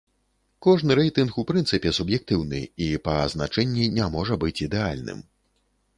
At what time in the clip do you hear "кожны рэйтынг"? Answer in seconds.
0.67-1.37